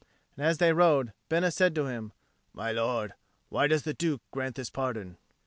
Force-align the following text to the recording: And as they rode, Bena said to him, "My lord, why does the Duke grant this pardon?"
And 0.35 0.43
as 0.43 0.57
they 0.57 0.73
rode, 0.73 1.13
Bena 1.29 1.51
said 1.51 1.75
to 1.75 1.85
him, 1.85 2.11
"My 2.53 2.71
lord, 2.71 3.13
why 3.49 3.67
does 3.67 3.83
the 3.83 3.93
Duke 3.93 4.21
grant 4.31 4.55
this 4.55 4.71
pardon?" 4.71 5.19